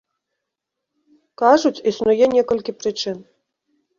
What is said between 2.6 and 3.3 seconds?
прычын.